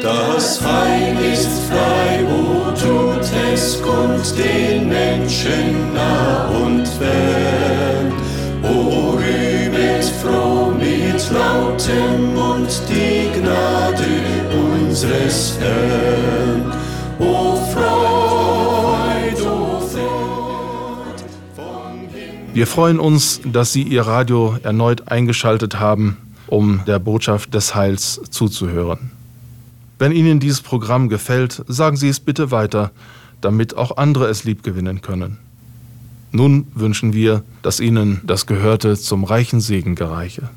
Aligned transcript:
Das 0.00 0.64
Heil 0.64 1.16
ist 1.34 1.50
frei, 1.68 2.24
wo 2.26 2.70
tut 2.70 3.30
es 3.52 3.80
kund 3.82 4.38
den 4.38 4.88
Menschen 4.88 5.92
nah 5.92 6.48
und 6.48 6.88
fern. 6.88 8.10
O 8.62 9.10
rühmet 9.18 10.04
froh 10.22 10.72
mit 10.72 11.30
lautem 11.30 12.34
Mund 12.34 12.82
die 12.88 13.38
Gnade 13.38 14.06
unseres 14.50 15.58
Herrn. 15.60 16.72
O 17.18 17.56
Freud, 17.56 19.42
o 19.42 19.78
Freud 19.78 21.22
vom. 21.54 22.08
Wir 22.54 22.66
freuen 22.66 22.98
uns, 22.98 23.42
dass 23.44 23.74
Sie 23.74 23.82
Ihr 23.82 24.06
Radio 24.06 24.56
erneut 24.62 25.08
eingeschaltet 25.08 25.78
haben, 25.78 26.16
um 26.46 26.80
der 26.86 26.98
Botschaft 26.98 27.52
des 27.52 27.74
Heils 27.74 28.22
zuzuhören. 28.30 29.21
Wenn 30.02 30.10
Ihnen 30.10 30.40
dieses 30.40 30.62
Programm 30.62 31.08
gefällt, 31.08 31.62
sagen 31.68 31.96
Sie 31.96 32.08
es 32.08 32.18
bitte 32.18 32.50
weiter, 32.50 32.90
damit 33.40 33.76
auch 33.76 33.98
andere 33.98 34.26
es 34.26 34.42
liebgewinnen 34.42 35.00
können. 35.00 35.38
Nun 36.32 36.66
wünschen 36.74 37.12
wir, 37.12 37.44
dass 37.62 37.78
Ihnen 37.78 38.20
das 38.24 38.46
Gehörte 38.46 38.96
zum 38.96 39.22
reichen 39.22 39.60
Segen 39.60 39.94
gereiche. 39.94 40.50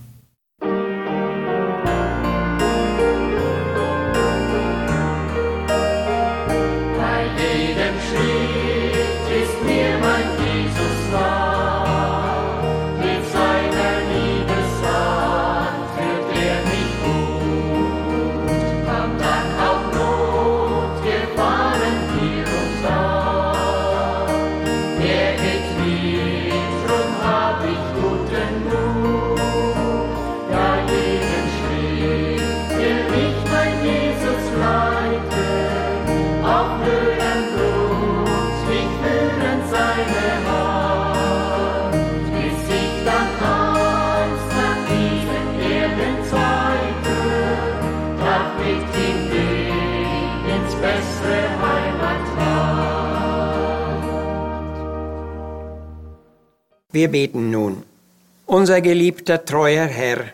Wir 56.96 57.10
beten 57.10 57.52
nun. 57.52 57.84
Unser 58.46 58.80
geliebter, 58.80 59.44
treuer 59.44 59.86
Herr, 59.86 60.28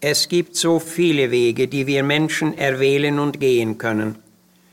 es 0.00 0.30
gibt 0.30 0.56
so 0.56 0.78
viele 0.78 1.30
Wege, 1.30 1.68
die 1.68 1.86
wir 1.86 2.02
Menschen 2.02 2.56
erwählen 2.56 3.18
und 3.18 3.38
gehen 3.38 3.76
können. 3.76 4.14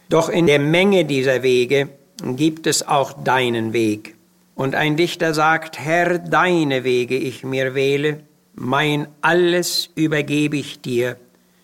Doch 0.07 0.29
in 0.29 0.47
der 0.47 0.59
Menge 0.59 1.03
dieser 1.03 1.43
Wege 1.43 1.89
gibt 2.23 2.65
es 2.65 2.87
auch 2.87 3.11
deinen 3.11 3.73
Weg. 3.73 4.15
Und 4.55 4.73
ein 4.73 4.95
Dichter 4.95 5.33
sagt, 5.33 5.79
Herr, 5.79 6.17
deine 6.17 6.85
Wege 6.85 7.17
ich 7.17 7.43
mir 7.43 7.75
wähle, 7.75 8.21
mein 8.55 9.09
alles 9.19 9.89
übergebe 9.95 10.55
ich 10.55 10.79
dir. 10.79 11.17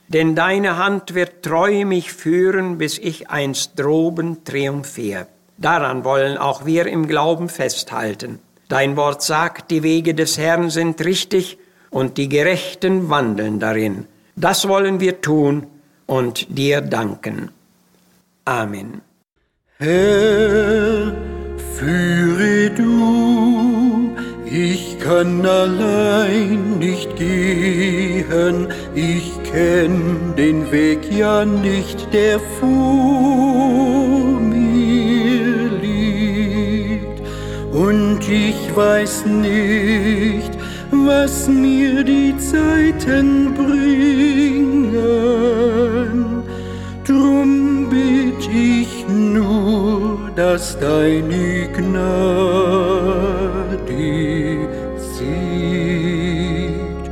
Denn 0.09 0.35
deine 0.35 0.75
Hand 0.75 1.15
wird 1.15 1.41
treu 1.41 1.85
mich 1.85 2.11
führen, 2.11 2.79
bis 2.79 2.97
ich 2.97 3.29
einst 3.29 3.79
droben 3.79 4.43
triumphier. 4.43 5.27
Daran 5.57 6.03
wollen 6.03 6.37
auch 6.37 6.65
wir 6.65 6.85
im 6.85 7.07
Glauben 7.07 7.47
festhalten. 7.47 8.39
Dein 8.69 8.95
Wort 8.97 9.23
sagt, 9.23 9.71
die 9.71 9.81
Wege 9.81 10.13
des 10.13 10.37
Herrn 10.37 10.69
sind 10.69 11.03
richtig 11.03 11.57
und 11.89 12.17
die 12.17 12.29
Gerechten 12.29 13.09
wandeln 13.09 13.59
darin. 13.59 14.05
Das 14.35 14.67
wollen 14.67 14.99
wir 14.99 15.21
tun 15.21 15.65
und 16.05 16.55
dir 16.55 16.81
danken. 16.81 17.49
Amen. 18.45 19.01
Herr, 19.79 21.15
führe 21.73 22.69
du, 22.69 24.15
ich 24.45 24.99
kann 24.99 25.43
allein 25.47 26.77
nicht 26.77 27.15
gehen, 27.15 28.67
ich 28.93 29.31
kenn 29.51 30.35
den 30.37 30.71
Weg 30.71 31.11
ja 31.11 31.43
nicht, 31.43 32.13
der 32.13 32.39
vor 32.59 33.68
ich 38.49 38.75
weiß 38.75 39.25
nicht, 39.25 40.51
was 40.91 41.47
mir 41.47 42.03
die 42.03 42.35
Zeiten 42.37 43.53
bringen. 43.53 44.93
Drum 47.05 47.89
bitt 47.89 48.49
ich 48.51 49.05
nur, 49.07 50.31
dass 50.35 50.79
deine 50.79 51.69
Gnade 51.77 52.09
siegt. 55.13 57.05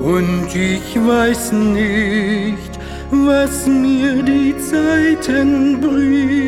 Und 0.00 0.48
ich 0.54 0.96
weiß 1.06 1.52
nicht, 1.52 2.72
was 3.10 3.66
mir 3.66 4.22
die 4.22 4.54
Zeiten 4.58 5.80
bringen. 5.80 6.41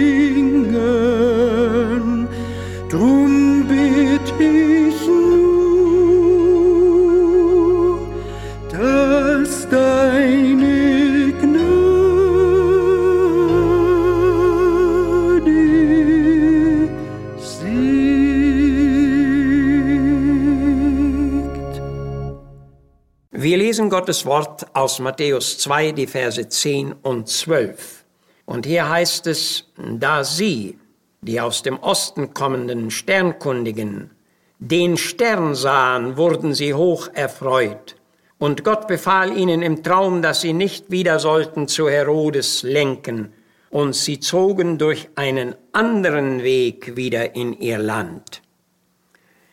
Wir 23.44 23.58
lesen 23.58 23.90
Gottes 23.90 24.24
Wort 24.24 24.66
aus 24.72 25.00
Matthäus 25.00 25.58
2, 25.58 25.92
die 25.92 26.06
Verse 26.06 26.48
10 26.48 26.94
und 27.02 27.28
12. 27.28 28.02
Und 28.46 28.64
hier 28.64 28.88
heißt 28.88 29.26
es, 29.26 29.70
da 29.76 30.24
sie, 30.24 30.78
die 31.20 31.38
aus 31.42 31.62
dem 31.62 31.78
Osten 31.78 32.32
kommenden 32.32 32.90
Sternkundigen, 32.90 34.12
den 34.60 34.96
Stern 34.96 35.54
sahen, 35.54 36.16
wurden 36.16 36.54
sie 36.54 36.72
hoch 36.72 37.10
erfreut. 37.12 37.96
Und 38.38 38.64
Gott 38.64 38.88
befahl 38.88 39.36
ihnen 39.36 39.60
im 39.60 39.82
Traum, 39.82 40.22
dass 40.22 40.40
sie 40.40 40.54
nicht 40.54 40.90
wieder 40.90 41.18
sollten 41.18 41.68
zu 41.68 41.90
Herodes 41.90 42.62
lenken. 42.62 43.34
Und 43.68 43.94
sie 43.94 44.20
zogen 44.20 44.78
durch 44.78 45.10
einen 45.16 45.54
anderen 45.72 46.42
Weg 46.42 46.96
wieder 46.96 47.34
in 47.34 47.52
ihr 47.52 47.76
Land. 47.76 48.40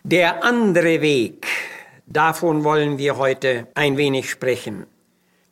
Der 0.04 0.46
andere 0.46 1.02
Weg, 1.02 1.46
davon 2.14 2.64
wollen 2.64 2.98
wir 2.98 3.18
heute 3.18 3.68
ein 3.76 3.98
wenig 3.98 4.30
sprechen. 4.30 4.86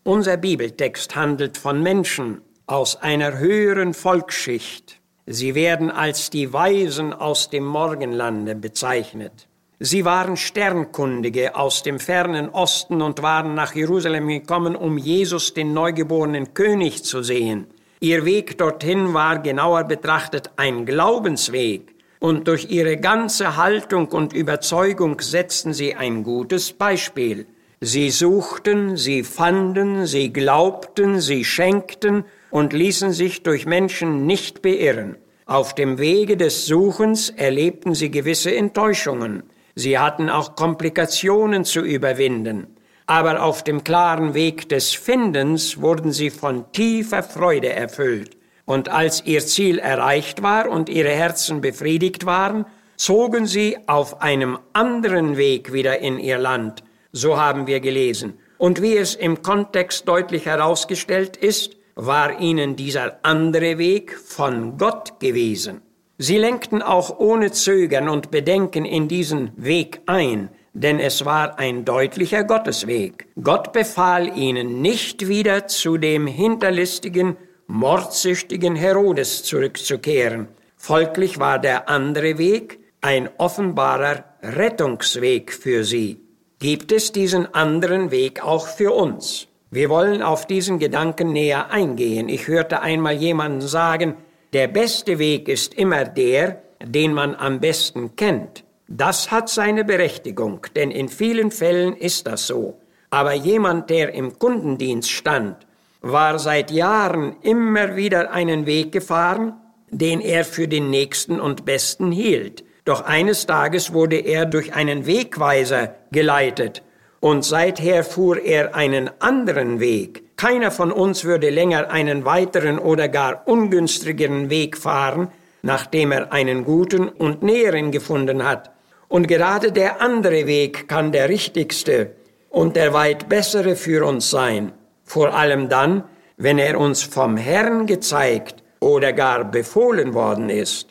Unser 0.03 0.37
Bibeltext 0.37 1.15
handelt 1.15 1.57
von 1.57 1.83
Menschen 1.83 2.41
aus 2.65 2.95
einer 2.95 3.37
höheren 3.37 3.93
Volksschicht. 3.93 4.99
Sie 5.25 5.55
werden 5.55 5.91
als 5.91 6.29
die 6.29 6.51
Weisen 6.53 7.13
aus 7.13 7.49
dem 7.49 7.65
Morgenlande 7.65 8.55
bezeichnet. 8.55 9.47
Sie 9.79 10.03
waren 10.03 10.35
Sternkundige 10.35 11.55
aus 11.55 11.83
dem 11.83 11.99
fernen 11.99 12.49
Osten 12.49 13.01
und 13.01 13.21
waren 13.21 13.53
nach 13.53 13.75
Jerusalem 13.75 14.27
gekommen, 14.27 14.75
um 14.75 14.97
Jesus, 14.97 15.53
den 15.53 15.73
neugeborenen 15.73 16.53
König, 16.53 17.05
zu 17.05 17.23
sehen. 17.23 17.67
Ihr 18.01 18.25
Weg 18.25 18.57
dorthin 18.57 19.13
war 19.13 19.39
genauer 19.39 19.85
betrachtet 19.85 20.51
ein 20.57 20.85
Glaubensweg, 20.85 21.95
und 22.19 22.47
durch 22.47 22.69
ihre 22.69 22.97
ganze 22.97 23.55
Haltung 23.55 24.09
und 24.09 24.33
Überzeugung 24.33 25.19
setzten 25.21 25.73
sie 25.73 25.95
ein 25.95 26.23
gutes 26.23 26.73
Beispiel. 26.73 27.47
Sie 27.81 28.09
suchten, 28.09 28.97
sie 28.97 29.23
fanden, 29.23 30.05
sie 30.05 30.33
glaubten, 30.33 31.21
sie 31.21 31.45
schenkten 31.45 32.25
und 32.51 32.73
ließen 32.73 33.13
sich 33.13 33.43
durch 33.43 33.65
Menschen 33.65 34.25
nicht 34.25 34.61
beirren. 34.61 35.15
Auf 35.45 35.73
dem 35.73 35.97
Wege 35.97 36.35
des 36.35 36.65
Suchens 36.65 37.29
erlebten 37.29 37.95
sie 37.95 38.11
gewisse 38.11 38.53
Enttäuschungen. 38.53 39.43
Sie 39.75 39.97
hatten 39.97 40.29
auch 40.29 40.55
Komplikationen 40.55 41.63
zu 41.63 41.79
überwinden. 41.79 42.67
Aber 43.07 43.41
auf 43.41 43.63
dem 43.63 43.83
klaren 43.83 44.33
Weg 44.33 44.69
des 44.69 44.93
Findens 44.93 45.81
wurden 45.81 46.11
sie 46.11 46.29
von 46.29 46.71
tiefer 46.73 47.23
Freude 47.23 47.69
erfüllt. 47.69 48.37
Und 48.69 48.87
als 48.87 49.25
ihr 49.25 49.39
Ziel 49.39 49.79
erreicht 49.79 50.43
war 50.43 50.69
und 50.69 50.89
ihre 50.89 51.09
Herzen 51.09 51.59
befriedigt 51.59 52.27
waren, 52.27 52.67
zogen 52.97 53.47
sie 53.47 53.79
auf 53.87 54.21
einem 54.21 54.59
anderen 54.73 55.37
Weg 55.37 55.73
wieder 55.73 55.97
in 55.97 56.19
ihr 56.19 56.37
Land. 56.37 56.83
So 57.11 57.37
haben 57.37 57.65
wir 57.65 57.79
gelesen. 57.79 58.37
Und 58.59 58.79
wie 58.79 58.95
es 58.95 59.15
im 59.15 59.41
Kontext 59.41 60.07
deutlich 60.07 60.45
herausgestellt 60.45 61.35
ist, 61.35 61.77
war 61.95 62.39
ihnen 62.39 62.75
dieser 62.75 63.17
andere 63.23 63.79
Weg 63.79 64.15
von 64.15 64.77
Gott 64.77 65.19
gewesen. 65.19 65.81
Sie 66.19 66.37
lenkten 66.37 66.83
auch 66.83 67.17
ohne 67.17 67.51
Zögern 67.51 68.07
und 68.07 68.29
Bedenken 68.29 68.85
in 68.85 69.07
diesen 69.07 69.49
Weg 69.55 70.01
ein, 70.05 70.49
denn 70.73 70.99
es 70.99 71.25
war 71.25 71.57
ein 71.57 71.85
deutlicher 71.85 72.43
Gottesweg. 72.43 73.29
Gott 73.41 73.73
befahl 73.73 74.37
ihnen 74.37 74.83
nicht 74.83 75.27
wieder 75.27 75.65
zu 75.65 75.97
dem 75.97 76.27
hinterlistigen, 76.27 77.35
mordsüchtigen 77.71 78.75
Herodes 78.75 79.43
zurückzukehren. 79.43 80.47
Folglich 80.75 81.37
war 81.37 81.59
der 81.59 81.87
andere 81.87 82.39
Weg 82.39 82.79
ein 82.99 83.29
offenbarer 83.37 84.23
Rettungsweg 84.41 85.53
für 85.53 85.83
sie. 85.83 86.19
Gibt 86.57 86.91
es 86.91 87.11
diesen 87.11 87.53
anderen 87.53 88.09
Weg 88.09 88.43
auch 88.43 88.65
für 88.65 88.91
uns? 88.91 89.47
Wir 89.69 89.89
wollen 89.89 90.23
auf 90.23 90.47
diesen 90.47 90.79
Gedanken 90.79 91.31
näher 91.31 91.69
eingehen. 91.69 92.27
Ich 92.27 92.47
hörte 92.47 92.81
einmal 92.81 93.13
jemanden 93.13 93.61
sagen, 93.61 94.15
der 94.51 94.67
beste 94.67 95.19
Weg 95.19 95.47
ist 95.47 95.75
immer 95.75 96.05
der, 96.05 96.63
den 96.83 97.13
man 97.13 97.35
am 97.35 97.59
besten 97.59 98.15
kennt. 98.15 98.63
Das 98.87 99.29
hat 99.29 99.47
seine 99.47 99.85
Berechtigung, 99.85 100.65
denn 100.75 100.89
in 100.89 101.07
vielen 101.07 101.51
Fällen 101.51 101.95
ist 101.95 102.25
das 102.25 102.47
so. 102.47 102.79
Aber 103.11 103.33
jemand, 103.33 103.91
der 103.91 104.15
im 104.15 104.39
Kundendienst 104.39 105.11
stand, 105.11 105.67
war 106.01 106.39
seit 106.39 106.71
Jahren 106.71 107.35
immer 107.41 107.95
wieder 107.95 108.31
einen 108.31 108.65
Weg 108.65 108.91
gefahren, 108.91 109.53
den 109.89 110.21
er 110.21 110.45
für 110.45 110.67
den 110.67 110.89
nächsten 110.89 111.39
und 111.39 111.65
besten 111.65 112.11
hielt. 112.11 112.63
Doch 112.85 113.01
eines 113.01 113.45
Tages 113.45 113.93
wurde 113.93 114.17
er 114.17 114.45
durch 114.45 114.73
einen 114.73 115.05
Wegweiser 115.05 115.95
geleitet 116.11 116.83
und 117.19 117.43
seither 117.43 118.03
fuhr 118.03 118.41
er 118.41 118.75
einen 118.75 119.09
anderen 119.19 119.79
Weg. 119.79 120.23
Keiner 120.37 120.71
von 120.71 120.91
uns 120.91 121.25
würde 121.25 121.49
länger 121.49 121.91
einen 121.91 122.23
weiteren 122.23 122.79
oder 122.79 123.09
gar 123.09 123.45
ungünstigeren 123.45 124.49
Weg 124.49 124.77
fahren, 124.77 125.27
nachdem 125.61 126.13
er 126.13 126.31
einen 126.31 126.63
guten 126.63 127.09
und 127.09 127.43
näheren 127.43 127.91
gefunden 127.91 128.45
hat. 128.45 128.71
Und 129.09 129.27
gerade 129.27 129.71
der 129.71 130.01
andere 130.01 130.47
Weg 130.47 130.87
kann 130.87 131.11
der 131.11 131.27
richtigste 131.27 132.11
und 132.49 132.75
der 132.75 132.93
weit 132.93 133.27
bessere 133.27 133.75
für 133.75 134.05
uns 134.05 134.29
sein, 134.29 134.71
vor 135.09 135.33
allem 135.33 135.69
dann, 135.69 136.03
wenn 136.37 136.59
er 136.59 136.79
uns 136.79 137.01
vom 137.01 137.35
Herrn 137.35 137.87
gezeigt 137.87 138.63
oder 138.79 139.11
gar 139.11 139.43
befohlen 139.43 140.13
worden 140.13 140.51
ist. 140.51 140.89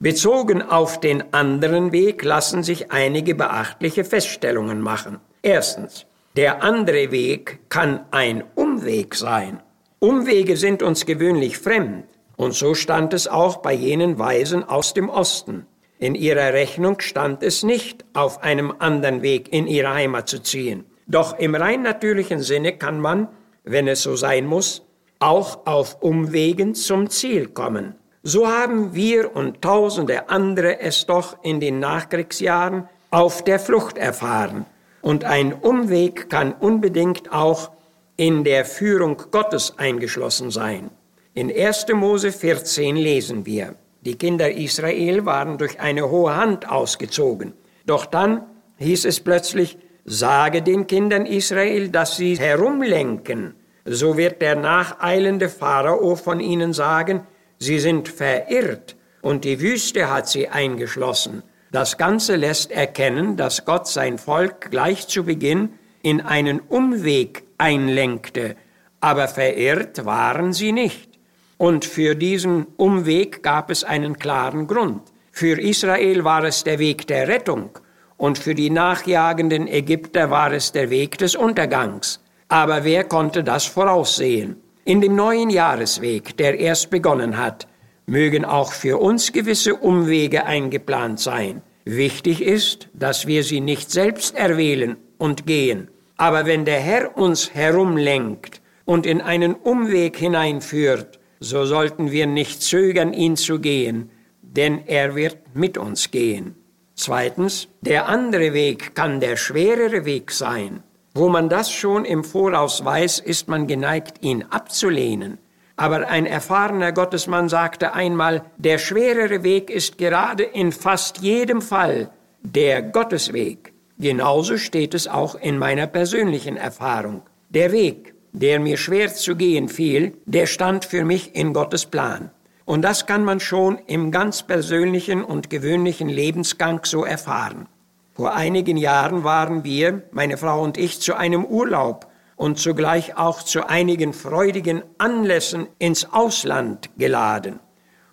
Bezogen 0.00 0.60
auf 0.60 0.98
den 0.98 1.32
anderen 1.32 1.92
Weg 1.92 2.24
lassen 2.24 2.64
sich 2.64 2.90
einige 2.90 3.36
beachtliche 3.36 4.02
Feststellungen 4.02 4.80
machen. 4.80 5.20
Erstens, 5.42 6.06
der 6.36 6.64
andere 6.64 7.12
Weg 7.12 7.60
kann 7.68 8.00
ein 8.10 8.42
Umweg 8.56 9.14
sein. 9.14 9.60
Umwege 10.00 10.56
sind 10.56 10.82
uns 10.82 11.06
gewöhnlich 11.06 11.56
fremd, 11.56 12.06
und 12.36 12.54
so 12.54 12.74
stand 12.74 13.14
es 13.14 13.28
auch 13.28 13.58
bei 13.58 13.72
jenen 13.72 14.18
Weisen 14.18 14.64
aus 14.64 14.94
dem 14.94 15.08
Osten. 15.08 15.66
In 16.00 16.16
ihrer 16.16 16.54
Rechnung 16.54 16.98
stand 16.98 17.44
es 17.44 17.62
nicht, 17.62 18.04
auf 18.14 18.42
einem 18.42 18.74
anderen 18.80 19.22
Weg 19.22 19.52
in 19.52 19.68
ihre 19.68 19.94
Heimat 19.94 20.28
zu 20.28 20.42
ziehen. 20.42 20.86
Doch 21.06 21.38
im 21.38 21.54
rein 21.54 21.82
natürlichen 21.82 22.40
Sinne 22.40 22.72
kann 22.72 23.00
man, 23.00 23.28
wenn 23.64 23.88
es 23.88 24.02
so 24.02 24.16
sein 24.16 24.46
muss, 24.46 24.82
auch 25.18 25.66
auf 25.66 26.02
Umwegen 26.02 26.74
zum 26.74 27.10
Ziel 27.10 27.48
kommen. 27.48 27.94
So 28.22 28.48
haben 28.48 28.94
wir 28.94 29.34
und 29.34 29.62
tausende 29.62 30.28
andere 30.28 30.80
es 30.80 31.06
doch 31.06 31.42
in 31.42 31.60
den 31.60 31.78
Nachkriegsjahren 31.78 32.88
auf 33.10 33.44
der 33.44 33.58
Flucht 33.58 33.96
erfahren. 33.96 34.66
Und 35.02 35.24
ein 35.24 35.52
Umweg 35.54 36.28
kann 36.28 36.52
unbedingt 36.52 37.32
auch 37.32 37.70
in 38.16 38.44
der 38.44 38.64
Führung 38.64 39.22
Gottes 39.30 39.78
eingeschlossen 39.78 40.50
sein. 40.50 40.90
In 41.32 41.50
1. 41.50 41.86
Mose 41.94 42.32
14 42.32 42.96
lesen 42.96 43.46
wir, 43.46 43.74
die 44.02 44.16
Kinder 44.16 44.50
Israel 44.50 45.24
waren 45.24 45.56
durch 45.56 45.80
eine 45.80 46.10
hohe 46.10 46.36
Hand 46.36 46.68
ausgezogen. 46.68 47.54
Doch 47.86 48.04
dann 48.04 48.42
hieß 48.76 49.04
es 49.06 49.20
plötzlich, 49.20 49.78
sage 50.04 50.62
den 50.62 50.86
Kindern 50.86 51.26
Israel, 51.26 51.88
dass 51.88 52.16
sie 52.16 52.36
herumlenken. 52.38 53.54
So 53.84 54.16
wird 54.16 54.42
der 54.42 54.56
nacheilende 54.56 55.48
Pharao 55.48 56.16
von 56.16 56.40
ihnen 56.40 56.72
sagen, 56.72 57.26
sie 57.58 57.78
sind 57.78 58.08
verirrt 58.08 58.96
und 59.22 59.44
die 59.44 59.60
Wüste 59.60 60.10
hat 60.12 60.28
sie 60.28 60.48
eingeschlossen. 60.48 61.42
Das 61.72 61.98
Ganze 61.98 62.36
lässt 62.36 62.72
erkennen, 62.72 63.36
dass 63.36 63.64
Gott 63.64 63.86
sein 63.86 64.18
Volk 64.18 64.70
gleich 64.70 65.06
zu 65.06 65.24
Beginn 65.24 65.70
in 66.02 66.20
einen 66.20 66.60
Umweg 66.60 67.44
einlenkte, 67.58 68.56
aber 69.00 69.28
verirrt 69.28 70.04
waren 70.04 70.52
sie 70.52 70.72
nicht. 70.72 71.10
Und 71.58 71.84
für 71.84 72.14
diesen 72.16 72.66
Umweg 72.76 73.42
gab 73.42 73.70
es 73.70 73.84
einen 73.84 74.18
klaren 74.18 74.66
Grund. 74.66 75.02
Für 75.30 75.60
Israel 75.60 76.24
war 76.24 76.44
es 76.44 76.64
der 76.64 76.78
Weg 76.78 77.06
der 77.06 77.28
Rettung 77.28 77.78
und 78.20 78.38
für 78.38 78.54
die 78.54 78.68
nachjagenden 78.68 79.66
Ägypter 79.66 80.30
war 80.30 80.52
es 80.52 80.72
der 80.72 80.90
Weg 80.90 81.16
des 81.16 81.34
Untergangs. 81.34 82.20
Aber 82.48 82.84
wer 82.84 83.04
konnte 83.04 83.42
das 83.42 83.64
voraussehen? 83.64 84.56
In 84.84 85.00
dem 85.00 85.16
neuen 85.16 85.48
Jahresweg, 85.48 86.36
der 86.36 86.58
erst 86.58 86.90
begonnen 86.90 87.38
hat, 87.38 87.66
mögen 88.04 88.44
auch 88.44 88.72
für 88.72 88.98
uns 88.98 89.32
gewisse 89.32 89.74
Umwege 89.74 90.44
eingeplant 90.44 91.18
sein. 91.18 91.62
Wichtig 91.86 92.42
ist, 92.42 92.90
dass 92.92 93.26
wir 93.26 93.42
sie 93.42 93.62
nicht 93.62 93.90
selbst 93.90 94.36
erwählen 94.36 94.98
und 95.16 95.46
gehen. 95.46 95.88
Aber 96.18 96.44
wenn 96.44 96.66
der 96.66 96.80
Herr 96.80 97.16
uns 97.16 97.54
herumlenkt 97.54 98.60
und 98.84 99.06
in 99.06 99.22
einen 99.22 99.54
Umweg 99.54 100.18
hineinführt, 100.18 101.20
so 101.38 101.64
sollten 101.64 102.10
wir 102.10 102.26
nicht 102.26 102.60
zögern, 102.60 103.14
ihn 103.14 103.36
zu 103.36 103.60
gehen, 103.60 104.10
denn 104.42 104.86
er 104.86 105.14
wird 105.14 105.38
mit 105.54 105.78
uns 105.78 106.10
gehen. 106.10 106.59
Zweitens, 107.00 107.66
der 107.80 108.08
andere 108.08 108.52
Weg 108.52 108.94
kann 108.94 109.20
der 109.20 109.36
schwerere 109.36 110.04
Weg 110.04 110.30
sein. 110.30 110.82
Wo 111.14 111.30
man 111.30 111.48
das 111.48 111.72
schon 111.72 112.04
im 112.04 112.24
Voraus 112.24 112.84
weiß, 112.84 113.20
ist 113.20 113.48
man 113.48 113.66
geneigt, 113.66 114.18
ihn 114.20 114.44
abzulehnen. 114.50 115.38
Aber 115.76 116.08
ein 116.08 116.26
erfahrener 116.26 116.92
Gottesmann 116.92 117.48
sagte 117.48 117.94
einmal, 117.94 118.44
der 118.58 118.76
schwerere 118.76 119.42
Weg 119.44 119.70
ist 119.70 119.96
gerade 119.96 120.42
in 120.42 120.72
fast 120.72 121.22
jedem 121.22 121.62
Fall 121.62 122.10
der 122.42 122.82
Gottesweg. 122.82 123.72
Genauso 123.98 124.58
steht 124.58 124.92
es 124.92 125.08
auch 125.08 125.36
in 125.36 125.56
meiner 125.56 125.86
persönlichen 125.86 126.58
Erfahrung. 126.58 127.22
Der 127.48 127.72
Weg, 127.72 128.12
der 128.32 128.60
mir 128.60 128.76
schwer 128.76 129.08
zu 129.08 129.36
gehen 129.36 129.70
fiel, 129.70 130.18
der 130.26 130.44
stand 130.44 130.84
für 130.84 131.06
mich 131.06 131.34
in 131.34 131.54
Gottes 131.54 131.86
Plan. 131.86 132.30
Und 132.70 132.82
das 132.82 133.06
kann 133.06 133.24
man 133.24 133.40
schon 133.40 133.80
im 133.88 134.12
ganz 134.12 134.44
persönlichen 134.44 135.24
und 135.24 135.50
gewöhnlichen 135.50 136.08
Lebensgang 136.08 136.84
so 136.84 137.04
erfahren. 137.04 137.66
Vor 138.12 138.32
einigen 138.32 138.76
Jahren 138.76 139.24
waren 139.24 139.64
wir, 139.64 140.04
meine 140.12 140.36
Frau 140.36 140.62
und 140.62 140.78
ich, 140.78 141.00
zu 141.00 141.16
einem 141.16 141.44
Urlaub 141.44 142.06
und 142.36 142.60
zugleich 142.60 143.18
auch 143.18 143.42
zu 143.42 143.68
einigen 143.68 144.12
freudigen 144.12 144.84
Anlässen 144.98 145.66
ins 145.80 146.12
Ausland 146.12 146.90
geladen. 146.96 147.58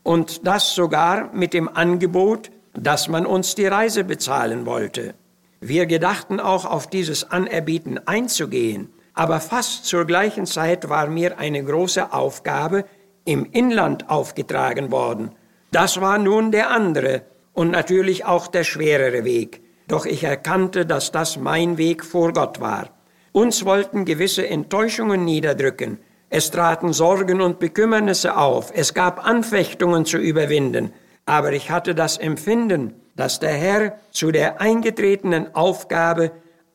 Und 0.02 0.48
das 0.48 0.74
sogar 0.74 1.32
mit 1.36 1.54
dem 1.54 1.70
Angebot, 1.70 2.50
dass 2.74 3.08
man 3.10 3.28
uns 3.28 3.54
die 3.54 3.68
Reise 3.68 4.06
bezahlen 4.06 4.66
wollte. 4.66 5.14
Wir 5.60 5.86
gedachten 5.86 6.40
auch 6.40 6.66
auf 6.66 6.88
dieses 6.88 7.30
Anerbieten 7.30 8.00
einzugehen, 8.08 8.90
aber 9.14 9.40
fast 9.40 9.86
zur 9.86 10.06
gleichen 10.06 10.48
Zeit 10.48 10.90
war 10.90 11.06
mir 11.06 11.38
eine 11.38 11.64
große 11.64 12.12
Aufgabe 12.12 12.86
im 13.28 13.46
Inland 13.52 14.10
aufgetragen 14.10 14.90
worden. 14.92 15.32
Das 15.72 16.00
war 16.00 16.18
nun 16.18 16.52
der 16.52 16.72
andere 16.72 17.24
und 17.54 17.72
natürlich 17.72 18.26
auch 18.26 18.48
der 18.48 18.64
schwerere 18.64 19.26
Weg. 19.26 19.62
Doch 19.88 20.06
ich 20.06 20.24
erkannte, 20.24 20.86
dass 20.86 21.12
das 21.12 21.38
mein 21.38 21.78
Weg 21.78 22.06
vor 22.06 22.32
Gott 22.34 22.60
war. 22.62 22.90
Uns 23.34 23.66
wollten 23.66 24.06
gewisse 24.06 24.48
Enttäuschungen 24.48 25.26
niederdrücken. 25.26 26.00
Es 26.30 26.52
traten 26.52 26.94
Sorgen 26.94 27.42
und 27.42 27.60
Bekümmernisse 27.60 28.38
auf. 28.38 28.72
Es 28.74 28.94
gab 28.94 29.26
Anfechtungen 29.26 30.06
zu 30.06 30.18
überwinden. 30.18 30.94
Aber 31.26 31.52
ich 31.52 31.70
hatte 31.70 31.94
das 31.96 32.18
Empfinden, 32.18 32.94
dass 33.16 33.40
der 33.40 33.54
Herr 33.54 33.98
zu 34.12 34.32
der 34.32 34.62
eingetretenen 34.62 35.54
Aufgabe 35.54 36.32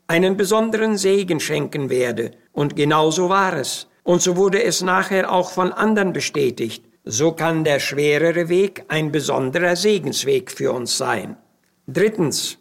einen 0.07 0.37
besonderen 0.37 0.99
Segen 0.99 1.41
schenken 1.41 1.89
werde. 1.89 2.33
Und 2.53 2.77
genau 2.77 3.11
so 3.11 3.29
war 3.29 3.55
es. 3.55 3.89
Und 4.03 4.23
so 4.23 4.37
wurde 4.37 4.63
es 4.63 4.83
nachher 4.83 5.33
auch 5.33 5.51
von 5.51 5.73
anderen 5.73 6.13
bestätigt. 6.13 6.85
So 7.05 7.33
kann 7.33 7.65
der 7.65 7.81
schwerere 7.81 8.49
Weg 8.49 8.85
ein 8.89 9.13
besonderer 9.13 9.77
Segensweg 9.77 10.51
für 10.51 10.73
uns 10.73 10.99
sein. 10.99 11.37
Drittens, 11.87 12.59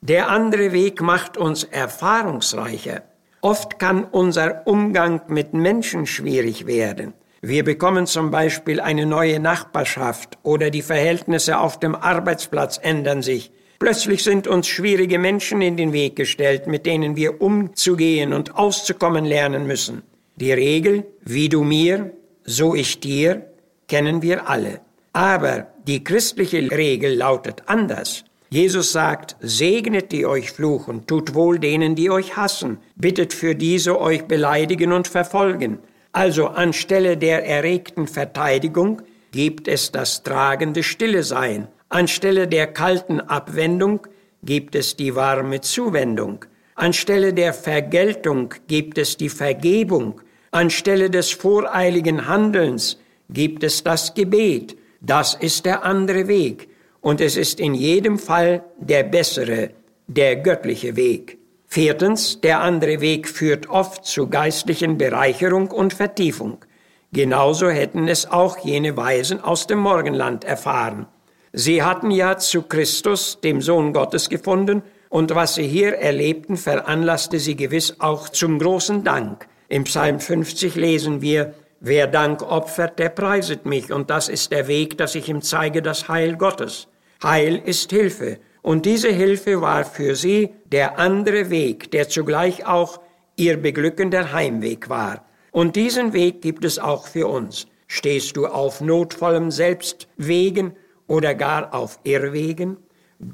der 0.00 0.28
andere 0.28 0.72
Weg 0.72 1.00
macht 1.00 1.36
uns 1.36 1.64
erfahrungsreicher. 1.64 3.02
Oft 3.40 3.78
kann 3.78 4.04
unser 4.04 4.66
Umgang 4.66 5.22
mit 5.28 5.54
Menschen 5.54 6.06
schwierig 6.06 6.66
werden. 6.66 7.14
Wir 7.42 7.62
bekommen 7.62 8.06
zum 8.06 8.30
Beispiel 8.30 8.80
eine 8.80 9.06
neue 9.06 9.38
Nachbarschaft 9.38 10.38
oder 10.42 10.70
die 10.70 10.82
Verhältnisse 10.82 11.58
auf 11.58 11.78
dem 11.78 11.94
Arbeitsplatz 11.94 12.78
ändern 12.82 13.22
sich. 13.22 13.52
Plötzlich 13.78 14.24
sind 14.24 14.48
uns 14.48 14.66
schwierige 14.66 15.18
Menschen 15.18 15.60
in 15.62 15.76
den 15.76 15.92
Weg 15.92 16.16
gestellt, 16.16 16.66
mit 16.66 16.86
denen 16.86 17.14
wir 17.14 17.40
umzugehen 17.40 18.32
und 18.32 18.56
auszukommen 18.56 19.24
lernen 19.24 19.66
müssen. 19.66 20.02
Die 20.36 20.52
Regel, 20.52 21.04
wie 21.24 21.48
du 21.48 21.64
mir, 21.64 22.12
so 22.44 22.74
ich 22.74 23.00
dir, 23.00 23.46
kennen 23.88 24.20
wir 24.20 24.48
alle. 24.48 24.80
Aber 25.12 25.68
die 25.86 26.04
christliche 26.04 26.70
Regel 26.70 27.14
lautet 27.14 27.62
anders. 27.66 28.24
Jesus 28.50 28.92
sagt, 28.92 29.36
segnet 29.40 30.12
die 30.12 30.26
euch 30.26 30.52
fluchen, 30.52 31.06
tut 31.06 31.34
wohl 31.34 31.58
denen, 31.58 31.94
die 31.94 32.10
euch 32.10 32.36
hassen, 32.36 32.78
bittet 32.96 33.32
für 33.32 33.54
diese 33.54 34.00
euch 34.00 34.24
beleidigen 34.24 34.92
und 34.92 35.08
verfolgen. 35.08 35.78
Also 36.12 36.48
anstelle 36.48 37.16
der 37.16 37.46
erregten 37.46 38.06
Verteidigung 38.06 39.02
gibt 39.32 39.68
es 39.68 39.90
das 39.90 40.22
tragende 40.22 40.82
Stille 40.82 41.22
sein. 41.22 41.68
Anstelle 41.88 42.46
der 42.46 42.66
kalten 42.66 43.20
Abwendung 43.20 44.06
gibt 44.42 44.74
es 44.74 44.96
die 44.96 45.14
warme 45.14 45.60
Zuwendung. 45.60 46.44
Anstelle 46.74 47.32
der 47.32 47.52
Vergeltung 47.52 48.54
gibt 48.68 48.98
es 48.98 49.16
die 49.16 49.28
Vergebung. 49.28 50.20
Anstelle 50.50 51.10
des 51.10 51.30
voreiligen 51.30 52.26
Handelns 52.26 52.98
gibt 53.28 53.62
es 53.64 53.82
das 53.82 54.14
Gebet. 54.14 54.76
Das 55.00 55.34
ist 55.34 55.66
der 55.66 55.84
andere 55.84 56.28
Weg. 56.28 56.68
Und 57.00 57.20
es 57.20 57.36
ist 57.36 57.60
in 57.60 57.74
jedem 57.74 58.18
Fall 58.18 58.64
der 58.78 59.04
bessere, 59.04 59.70
der 60.06 60.36
göttliche 60.36 60.96
Weg. 60.96 61.38
Viertens, 61.66 62.40
der 62.40 62.60
andere 62.60 63.00
Weg 63.00 63.28
führt 63.28 63.68
oft 63.68 64.04
zu 64.04 64.28
geistlichen 64.28 64.98
Bereicherung 64.98 65.70
und 65.70 65.92
Vertiefung. 65.92 66.64
Genauso 67.12 67.68
hätten 67.68 68.08
es 68.08 68.30
auch 68.30 68.58
jene 68.58 68.96
Weisen 68.96 69.40
aus 69.40 69.66
dem 69.66 69.78
Morgenland 69.78 70.44
erfahren. 70.44 71.06
Sie 71.52 71.82
hatten 71.82 72.10
ja 72.10 72.36
zu 72.38 72.62
Christus, 72.62 73.40
dem 73.42 73.60
Sohn 73.60 73.92
Gottes, 73.92 74.28
gefunden, 74.28 74.82
und 75.08 75.34
was 75.34 75.54
sie 75.54 75.66
hier 75.66 75.94
erlebten, 75.94 76.56
veranlasste 76.56 77.38
sie 77.38 77.56
gewiss 77.56 77.96
auch 78.00 78.28
zum 78.28 78.58
großen 78.58 79.04
Dank. 79.04 79.46
Im 79.68 79.84
Psalm 79.84 80.20
50 80.20 80.74
lesen 80.74 81.20
wir, 81.20 81.54
Wer 81.80 82.06
Dank 82.06 82.42
opfert, 82.42 82.98
der 82.98 83.10
preiset 83.10 83.66
mich, 83.66 83.92
und 83.92 84.08
das 84.08 84.28
ist 84.28 84.50
der 84.50 84.66
Weg, 84.66 84.96
dass 84.96 85.14
ich 85.14 85.28
ihm 85.28 85.42
zeige 85.42 85.82
das 85.82 86.08
Heil 86.08 86.36
Gottes. 86.36 86.88
Heil 87.22 87.60
ist 87.64 87.90
Hilfe, 87.90 88.38
und 88.62 88.86
diese 88.86 89.10
Hilfe 89.10 89.60
war 89.60 89.84
für 89.84 90.16
sie 90.16 90.54
der 90.64 90.98
andere 90.98 91.50
Weg, 91.50 91.90
der 91.90 92.08
zugleich 92.08 92.66
auch 92.66 93.00
ihr 93.36 93.58
beglückender 93.58 94.32
Heimweg 94.32 94.88
war. 94.88 95.26
Und 95.52 95.76
diesen 95.76 96.12
Weg 96.12 96.42
gibt 96.42 96.64
es 96.64 96.78
auch 96.78 97.06
für 97.06 97.26
uns. 97.26 97.66
Stehst 97.86 98.36
du 98.36 98.46
auf 98.46 98.80
notvollem 98.80 99.50
Selbstwegen, 99.50 100.72
oder 101.06 101.34
gar 101.34 101.72
auf 101.74 102.00
Irrwegen? 102.04 102.78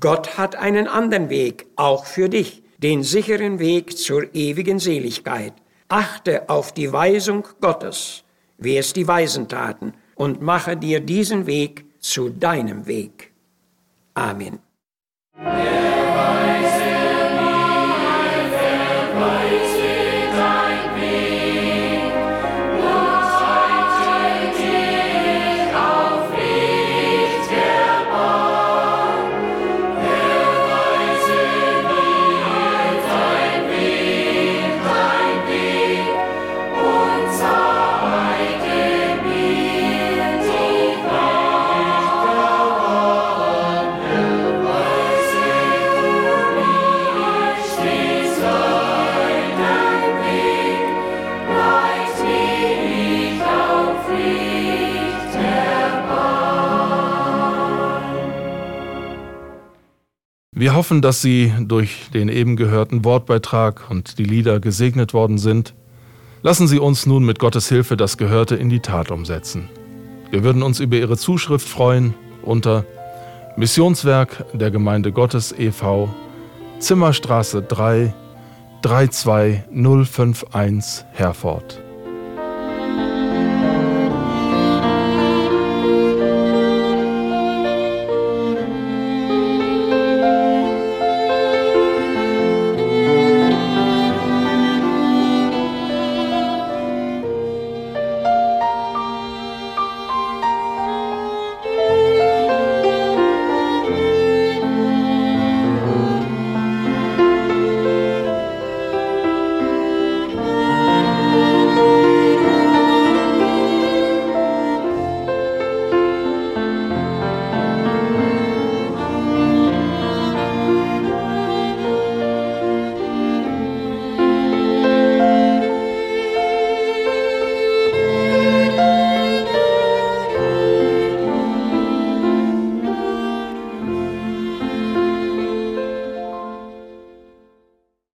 Gott 0.01 0.37
hat 0.37 0.57
einen 0.57 0.89
anderen 0.89 1.31
Weg, 1.31 1.67
auch 1.77 2.05
für 2.05 2.29
dich, 2.29 2.63
den 2.79 3.03
sicheren 3.03 3.59
Weg 3.59 3.97
zur 3.97 4.35
ewigen 4.35 4.79
Seligkeit. 4.79 5.55
Achte 5.93 6.49
auf 6.49 6.73
die 6.73 6.91
Weisung 6.91 7.47
Gottes, 7.61 8.25
wie 8.57 8.79
es 8.79 8.95
die 8.95 9.07
Weisen 9.07 9.47
taten, 9.47 9.93
und 10.15 10.41
mache 10.41 10.75
dir 10.75 11.01
diesen 11.01 11.47
Weg 11.47 11.85
zu 12.01 12.31
deinem 12.31 12.87
Weg. 12.87 13.31
Amen. 14.15 14.59
Wir 60.73 60.79
hoffen, 60.79 61.03
dass 61.03 61.21
Sie 61.21 61.53
durch 61.61 62.09
den 62.15 62.31
eben 62.31 62.57
gehörten 62.57 63.05
Wortbeitrag 63.05 63.91
und 63.91 64.19
die 64.19 64.25
Lieder 64.25 64.59
gesegnet 64.59 65.13
worden 65.13 65.37
sind. 65.37 65.75
Lassen 66.41 66.67
Sie 66.67 66.79
uns 66.79 67.05
nun 67.05 67.27
mit 67.27 67.39
Gottes 67.39 67.69
Hilfe 67.69 67.99
das 67.99 68.17
Gehörte 68.17 68.57
in 68.57 68.71
die 68.71 68.81
Tat 68.81 69.11
umsetzen. 69.11 69.69
Wir 70.31 70.45
würden 70.45 70.63
uns 70.63 70.81
über 70.81 70.97
Ihre 70.97 71.19
Zuschrift 71.19 71.69
freuen 71.69 72.15
unter 72.41 72.87
Missionswerk 73.59 74.47
der 74.55 74.71
Gemeinde 74.71 75.13
Gottes 75.13 75.53
e.V. 75.53 76.09
Zimmerstraße 76.79 77.61
3 77.61 78.15
32051 78.81 81.05
Herford. 81.13 81.83